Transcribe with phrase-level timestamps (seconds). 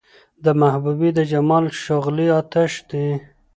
[0.43, 3.07] د محبوبې د جمال شغلې اۤتش دي